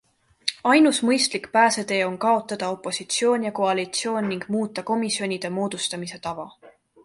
[0.69, 6.53] Ainus mõistlik pääsetee on kaotada opositsioon ja koalitsioon ning muuta komisjonide moodustamise tava.